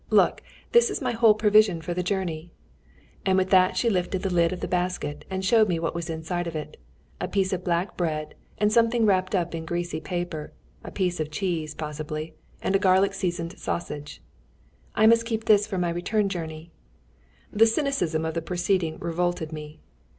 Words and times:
Look! 0.09 0.41
this 0.71 0.89
is 0.89 0.99
my 0.99 1.11
whole 1.11 1.35
provision 1.35 1.79
for 1.79 1.93
the 1.93 2.01
journey." 2.01 2.49
[Footnote 3.23 3.23
34: 3.23 3.23
i.e., 3.23 3.23
husband.] 3.23 3.29
And 3.29 3.37
with 3.37 3.49
that 3.51 3.77
she 3.77 3.89
lifted 3.91 4.23
the 4.23 4.33
lid 4.33 4.51
of 4.51 4.59
the 4.59 4.67
basket, 4.67 5.25
and 5.29 5.45
showed 5.45 5.69
me 5.69 5.77
what 5.77 5.93
was 5.93 6.09
inside 6.09 6.47
it: 6.47 6.77
a 7.19 7.27
piece 7.27 7.53
of 7.53 7.63
black 7.63 7.95
bread, 7.97 8.33
and 8.57 8.73
something 8.73 9.05
wrapped 9.05 9.35
up 9.35 9.53
in 9.53 9.63
greasy 9.63 10.01
paper 10.01 10.53
a 10.83 10.89
piece 10.89 11.19
of 11.19 11.29
cheese 11.29 11.75
possibly, 11.75 12.33
and 12.63 12.75
a 12.75 12.79
garlic 12.79 13.13
seasoned 13.13 13.59
sausage. 13.59 14.23
"I 14.95 15.05
must 15.05 15.27
keep 15.27 15.43
this 15.45 15.67
for 15.67 15.77
my 15.77 15.91
return 15.91 16.29
journey." 16.29 16.71
The 17.53 17.67
cynicism 17.67 18.25
of 18.25 18.33
the 18.33 18.41
proceeding 18.41 18.97
revolted 18.97 19.51
me. 19.53 19.81